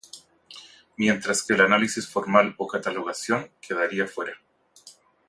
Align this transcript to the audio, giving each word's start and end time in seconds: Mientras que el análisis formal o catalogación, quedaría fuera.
Mientras 0.97 1.43
que 1.43 1.53
el 1.53 1.61
análisis 1.61 2.09
formal 2.09 2.55
o 2.57 2.65
catalogación, 2.67 3.51
quedaría 3.61 4.07
fuera. 4.07 4.33